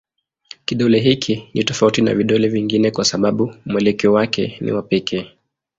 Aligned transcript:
Kidole 0.65 0.99
hiki 0.99 1.47
ni 1.53 1.63
tofauti 1.63 2.01
na 2.01 2.15
vidole 2.15 2.47
vingine 2.47 2.91
kwa 2.91 3.05
sababu 3.05 3.55
mwelekeo 3.65 4.13
wake 4.13 4.57
ni 4.61 4.71
wa 4.71 4.81
pekee. 4.81 5.33